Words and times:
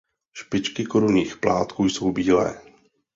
Špičky 0.33 0.85
korunních 0.85 1.37
plátků 1.37 1.85
jsou 1.89 2.11
bílé. 2.11 2.61